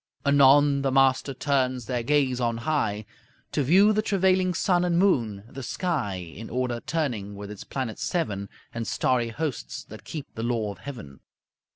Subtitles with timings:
[0.25, 3.05] Anon the master turns their gaze on high
[3.51, 8.01] To view the travailing sun and moon, the sky In order turning with its planets
[8.03, 11.19] seven, And starry hosts that keep the law of heaven.